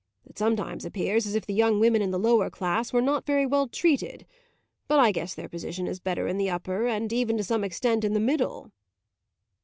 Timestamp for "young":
1.53-1.79